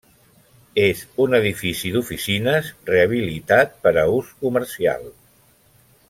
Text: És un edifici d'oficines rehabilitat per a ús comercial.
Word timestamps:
És 0.83 1.01
un 1.25 1.35
edifici 1.39 1.91
d'oficines 1.97 2.71
rehabilitat 2.89 3.75
per 3.85 3.93
a 4.05 4.09
ús 4.17 4.31
comercial. 4.47 5.05